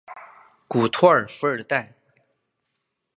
[0.67, 1.93] 古托尔弗尔代。